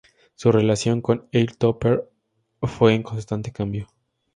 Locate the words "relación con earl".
0.51-1.57